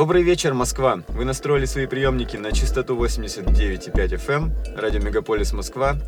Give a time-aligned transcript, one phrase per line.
[0.00, 1.02] Добрый вечер, Москва!
[1.08, 5.98] Вы настроили свои приемники на частоту 89,5 FM, радио Мегаполис Москва.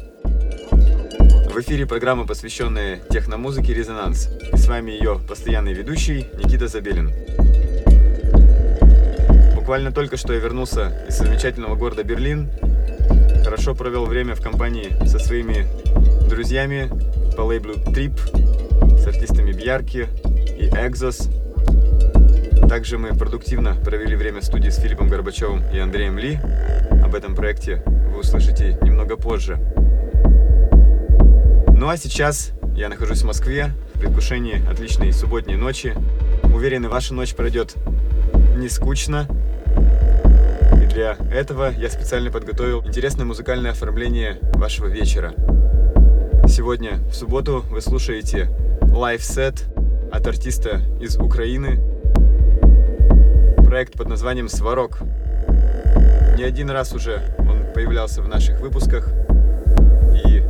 [0.70, 4.30] В эфире программа, посвященная техномузыке «Резонанс».
[4.50, 7.12] И с вами ее постоянный ведущий Никита Забелин.
[9.54, 12.48] Буквально только что я вернулся из замечательного города Берлин.
[13.44, 15.66] Хорошо провел время в компании со своими
[16.30, 16.90] друзьями
[17.36, 18.18] по лейблу Trip,
[18.98, 20.08] с артистами Бьярки
[20.58, 21.41] и Exos.
[22.72, 26.40] Также мы продуктивно провели время в студии с Филиппом Горбачевым и Андреем Ли.
[27.04, 29.58] Об этом проекте вы услышите немного позже.
[31.76, 35.94] Ну а сейчас я нахожусь в Москве в предвкушении отличной субботней ночи.
[36.44, 37.74] Уверен, и ваша ночь пройдет
[38.56, 39.28] не скучно.
[40.82, 45.34] И для этого я специально подготовил интересное музыкальное оформление вашего вечера.
[46.48, 48.48] Сегодня, в субботу, вы слушаете
[48.80, 49.66] live-set
[50.10, 51.91] от артиста из Украины.
[53.72, 54.98] Проект под названием «Сварог».
[56.36, 59.08] Не один раз уже он появлялся в наших выпусках.
[60.26, 60.42] И,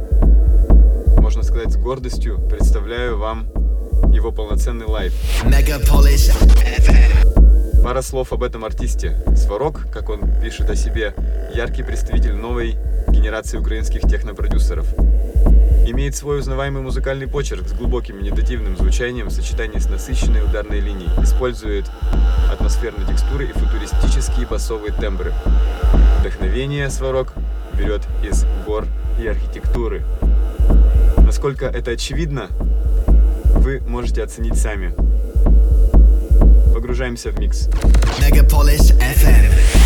[1.20, 3.46] можно сказать, с гордостью представляю вам
[4.12, 5.14] его полноценный live.
[7.84, 9.22] Пара слов об этом артисте.
[9.36, 11.14] Сварог, как он пишет о себе,
[11.54, 12.76] яркий представитель новой
[13.06, 14.92] генерации украинских технопродюсеров.
[15.92, 21.10] Имеет свой узнаваемый музыкальный почерк с глубоким медитативным звучанием в сочетании с насыщенной ударной линией.
[21.22, 21.84] Использует
[22.50, 25.34] атмосферные текстуры и футуристические басовые тембры.
[26.20, 27.34] Вдохновение Сварог
[27.74, 28.86] берет из гор
[29.20, 30.02] и архитектуры.
[31.18, 32.48] Насколько это очевидно,
[33.44, 34.94] вы можете оценить сами.
[36.72, 37.68] Погружаемся в микс.
[38.18, 39.81] Megapolis FM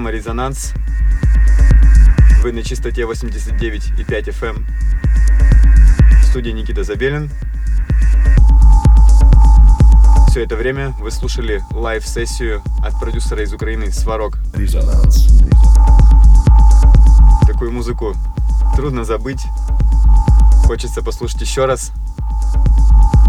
[0.00, 0.72] Программа «Резонанс».
[2.42, 4.46] Вы на частоте 89,5 FM.
[4.46, 4.66] Эм.
[6.22, 7.28] В студии Никита Забелин.
[10.30, 14.38] Все это время вы слушали live-сессию от продюсера из Украины Сварог.
[17.46, 18.14] Такую музыку
[18.76, 19.44] трудно забыть.
[20.64, 21.92] Хочется послушать еще раз.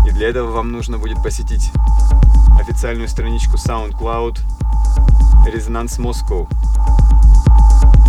[0.08, 1.70] И для этого вам нужно будет посетить
[2.58, 4.38] официальную страничку SoundCloud
[5.46, 6.48] Resonance Moscow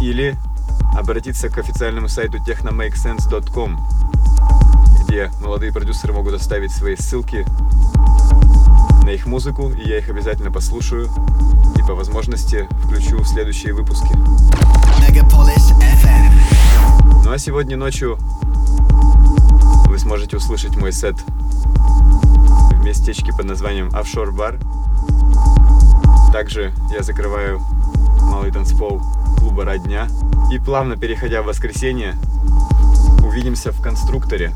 [0.01, 0.37] или
[0.95, 3.79] обратиться к официальному сайту technomakesense.com,
[5.05, 7.47] где молодые продюсеры могут оставить свои ссылки
[9.05, 11.09] на их музыку, и я их обязательно послушаю
[11.77, 14.13] и по возможности включу в следующие выпуски.
[17.25, 18.19] Ну а сегодня ночью
[19.87, 24.61] вы сможете услышать мой сет в местечке под названием Offshore Bar.
[26.33, 27.61] Также я закрываю
[28.23, 29.03] малый танцпол
[29.39, 30.09] клуба «Родня».
[30.51, 32.17] И плавно переходя в воскресенье,
[33.23, 34.55] увидимся в конструкторе,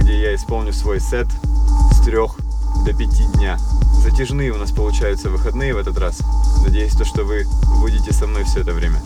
[0.00, 1.26] где я исполню свой сет
[1.92, 2.36] с трех
[2.84, 3.58] до пяти дня.
[4.02, 6.20] Затяжные у нас получаются выходные в этот раз.
[6.62, 7.46] Надеюсь, то, что вы
[7.80, 9.00] будете со мной все это время.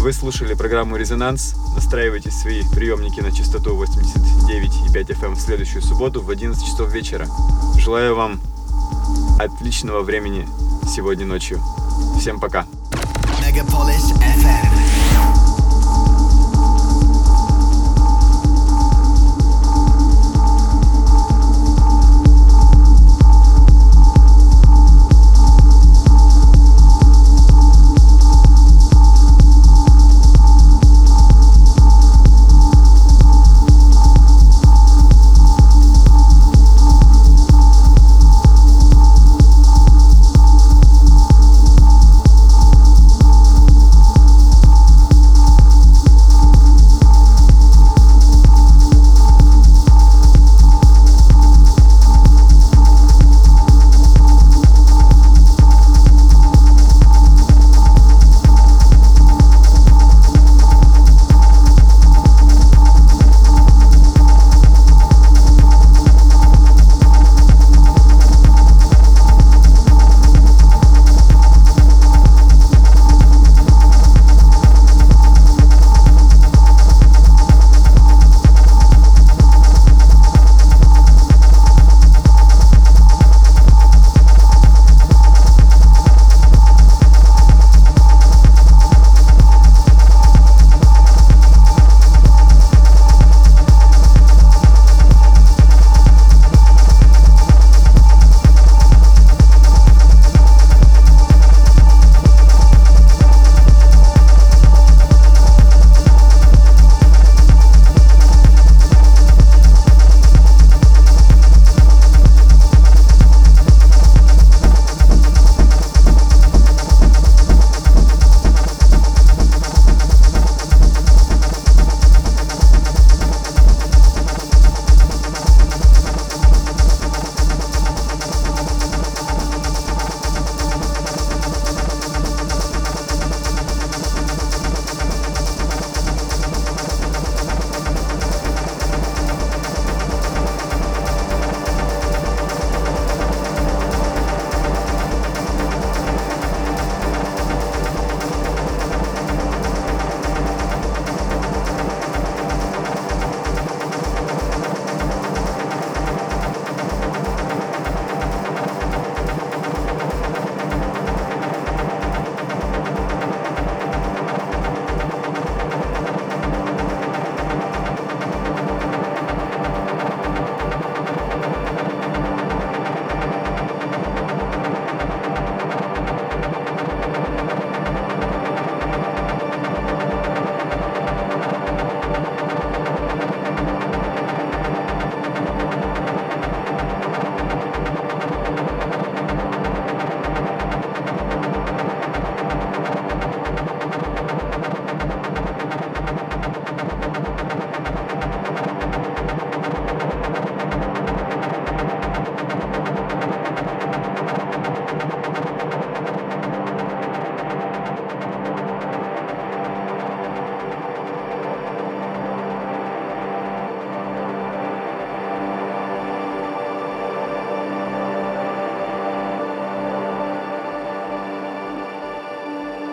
[0.00, 1.56] Вы слушали программу «Резонанс».
[1.74, 7.26] Настраивайте свои приемники на частоту 89,5 FM эм в следующую субботу в 11 часов вечера.
[7.76, 8.38] Желаю вам
[9.40, 10.46] отличного времени
[10.88, 11.60] сегодня ночью.
[12.18, 12.66] Всем пока.
[13.40, 14.87] Megapolis FM.